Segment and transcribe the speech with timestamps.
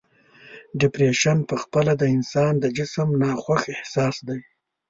[0.79, 4.39] ډپریشن په خپله د انسان د جسم ناخوښ احساس دی.